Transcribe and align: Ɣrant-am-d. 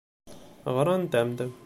Ɣrant-am-d. 0.75 1.37